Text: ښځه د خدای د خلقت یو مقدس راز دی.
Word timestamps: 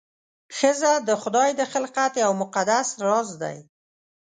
ښځه 0.57 0.91
د 1.07 1.09
خدای 1.21 1.49
د 1.59 1.61
خلقت 1.71 2.13
یو 2.23 2.31
مقدس 2.41 2.87
راز 3.05 3.29
دی. 3.41 3.57